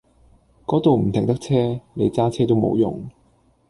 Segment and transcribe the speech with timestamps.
[0.65, 3.07] 嗰度唔停得車，你揸車都冇用